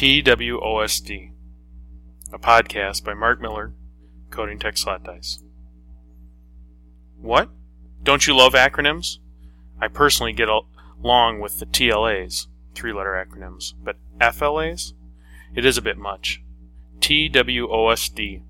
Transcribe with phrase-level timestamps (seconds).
[0.00, 1.32] TWOSD,
[2.32, 3.74] a podcast by Mark Miller,
[4.30, 5.44] Coating Tech Slot Dies.
[7.20, 7.50] What?
[8.02, 9.18] Don't you love acronyms?
[9.78, 14.94] I personally get along with the TLAs, three letter acronyms, but FLAs?
[15.54, 16.42] It is a bit much.
[17.00, 18.42] TWOSD,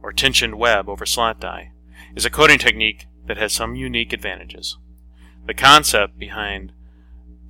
[0.00, 1.72] or tensioned web over slot die,
[2.14, 4.78] is a coating technique that has some unique advantages.
[5.44, 6.72] The concept behind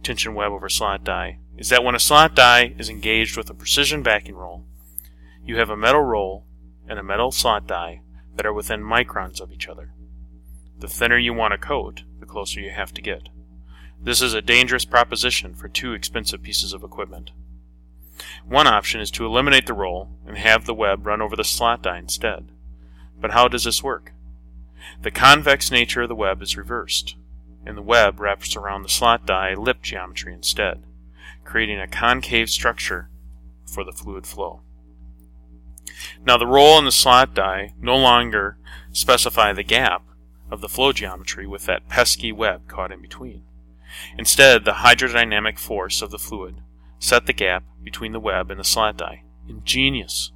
[0.03, 3.54] tension web over slot die is that when a slot die is engaged with a
[3.54, 4.64] precision backing roll,
[5.44, 6.46] you have a metal roll
[6.86, 8.00] and a metal slot die
[8.36, 9.93] that are within microns of each other.
[10.79, 13.29] The thinner you want to coat, the closer you have to get.
[14.00, 17.32] This is a dangerous proposition for two expensive pieces of equipment.
[18.46, 21.82] One option is to eliminate the roll and have the web run over the slot
[21.82, 22.52] die instead.
[23.21, 24.13] But how does this work?
[25.02, 27.16] The convex nature of the web is reversed,
[27.66, 30.85] and the web wraps around the slot die lip geometry instead,
[31.48, 33.08] creating a concave structure
[33.64, 34.61] for the fluid flow.
[36.22, 38.58] Now the roll and the slot die no longer
[38.92, 40.05] specify the gap
[40.50, 43.44] of the flow geometry with that pesky web caught in between.
[44.18, 46.60] Instead, the hydrodynamic force of the fluid
[46.98, 49.22] set the gap between the web and the slot die.
[49.48, 50.33] Ingenious.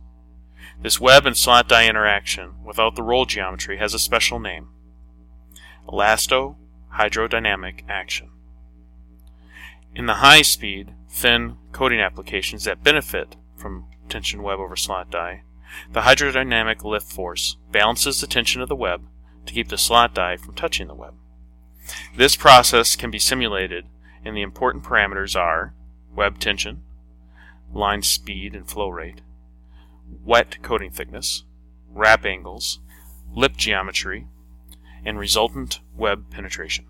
[0.80, 4.68] This web and slot die interaction without the roll geometry has a special name.
[5.86, 6.56] Elasto
[6.94, 8.30] hydrodynamic action.
[9.94, 15.42] In the high speed, thin coating applications that benefit from tension web over slot die,
[15.92, 19.06] the hydrodynamic lift force balances the tension of the web
[19.44, 21.14] to keep the slot die from touching the web.
[22.16, 23.86] This process can be simulated
[24.24, 25.74] and the important parameters are
[26.14, 26.82] web tension,
[27.72, 29.20] line speed and flow rate,
[30.24, 31.44] wet coating thickness,
[31.90, 32.80] wrap angles,
[33.34, 34.26] lip geometry,
[35.04, 36.86] and resultant web penetration.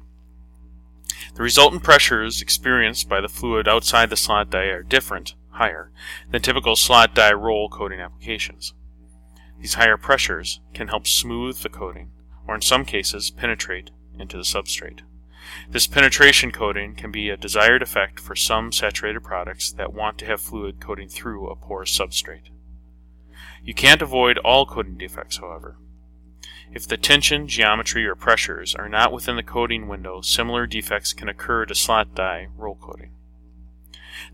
[1.35, 5.91] The resultant pressures experienced by the fluid outside the slot die are different, higher,
[6.31, 8.75] than typical slot die roll coating applications.
[9.59, 12.11] These higher pressures can help smooth the coating,
[12.47, 15.01] or in some cases penetrate into the substrate.
[15.71, 20.27] This penetration coating can be a desired effect for some saturated products that want to
[20.27, 22.51] have fluid coating through a porous substrate.
[23.65, 25.79] You can't avoid all coating defects, however.
[26.75, 31.29] If the tension, geometry, or pressures are not within the coating window, similar defects can
[31.29, 33.13] occur to slot die roll coating.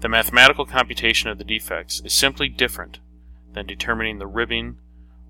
[0.01, 3.01] The mathematical computation of the defects is simply different
[3.55, 4.79] than determining the ribbing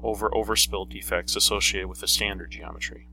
[0.02, 3.08] over overspill defects associated with the standard geometry.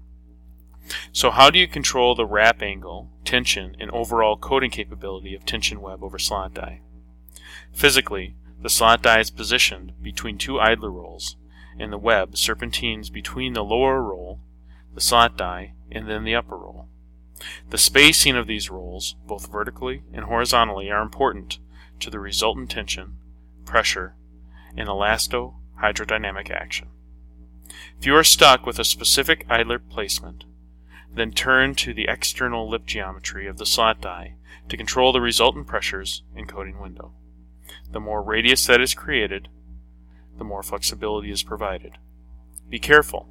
[1.11, 5.81] So how do you control the wrap angle, tension, and overall coating capability of tension
[5.81, 6.81] web over slot die?
[7.71, 11.37] Physically, the slot die is positioned between two idler rolls,
[11.79, 14.39] and the web serpentines between the lower roll,
[14.93, 16.87] the slot die, and then the upper roll.
[17.69, 21.59] The spacing of these rolls, both vertically and horizontally, are important
[21.99, 23.17] to the resultant tension,
[23.65, 24.15] pressure,
[24.77, 26.87] and elasto hydrodynamic action.
[27.99, 30.45] If you are stuck with a specific idler placement,
[31.13, 34.35] then turn to the external lip geometry of the slot die
[34.69, 37.13] to control the resultant pressures and coating window.
[37.91, 39.49] The more radius that is created,
[40.37, 41.97] the more flexibility is provided.
[42.69, 43.29] Be careful.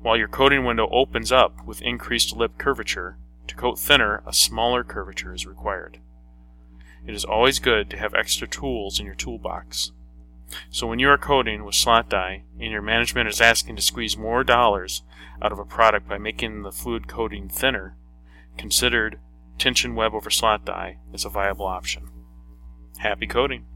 [0.00, 4.84] While your coating window opens up with increased lip curvature, to coat thinner, a smaller
[4.84, 5.98] curvature is required.
[7.06, 9.92] It is always good to have extra tools in your toolbox.
[10.70, 14.16] So when you are coating with slot die and your management is asking to squeeze
[14.16, 15.02] more dollars
[15.42, 17.96] out of a product by making the fluid coating thinner,
[18.56, 19.18] considered
[19.58, 22.08] tension web over slot die as a viable option.
[22.98, 23.66] Happy coating!